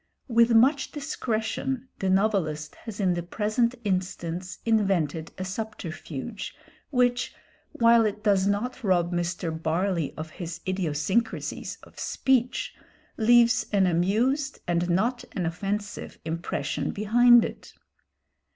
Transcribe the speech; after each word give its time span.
With 0.27 0.49
much 0.55 0.91
discretion 0.91 1.87
the 1.99 2.09
novelist 2.09 2.73
has 2.85 2.99
in 2.99 3.13
the 3.13 3.21
present 3.21 3.75
instance 3.83 4.57
invented 4.65 5.31
a 5.37 5.45
subterfuge, 5.45 6.55
which, 6.89 7.35
while 7.73 8.03
it 8.07 8.23
does 8.23 8.47
not 8.47 8.83
rob 8.83 9.13
Mr. 9.13 9.51
Barley 9.51 10.15
of 10.17 10.31
his 10.31 10.59
idiosyncrasies 10.67 11.77
of 11.83 11.99
speech, 11.99 12.73
leaves 13.17 13.67
an 13.71 13.85
amused 13.85 14.57
and 14.67 14.89
not 14.89 15.23
an 15.33 15.45
offensive 15.45 16.17
impression 16.25 16.89
behind 16.89 17.45
it. 17.45 17.75